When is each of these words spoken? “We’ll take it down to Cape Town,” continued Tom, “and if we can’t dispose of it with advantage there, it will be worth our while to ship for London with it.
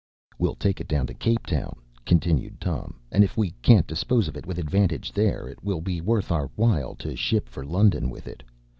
“We’ll 0.39 0.55
take 0.55 0.81
it 0.81 0.87
down 0.87 1.05
to 1.05 1.13
Cape 1.13 1.45
Town,” 1.45 1.75
continued 2.07 2.59
Tom, 2.59 2.95
“and 3.11 3.23
if 3.23 3.37
we 3.37 3.51
can’t 3.61 3.85
dispose 3.85 4.27
of 4.27 4.35
it 4.35 4.47
with 4.47 4.57
advantage 4.57 5.11
there, 5.11 5.47
it 5.47 5.63
will 5.63 5.79
be 5.81 6.01
worth 6.01 6.31
our 6.31 6.47
while 6.55 6.95
to 6.95 7.15
ship 7.15 7.47
for 7.47 7.63
London 7.63 8.09
with 8.09 8.25
it. 8.27 8.41